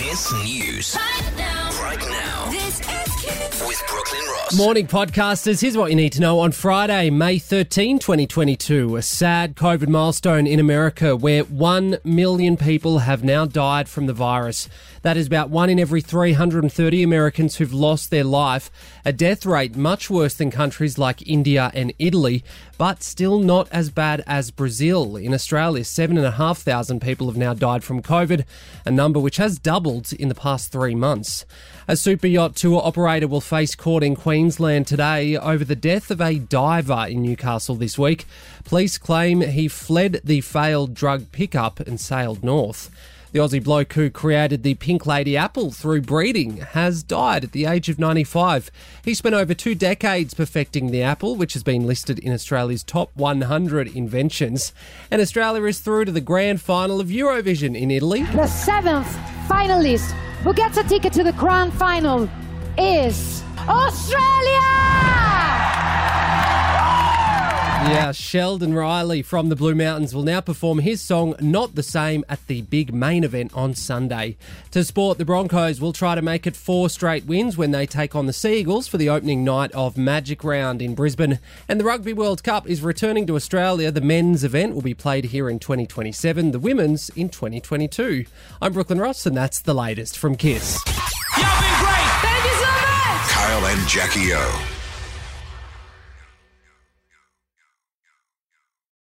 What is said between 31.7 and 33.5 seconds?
A super yacht tour operator will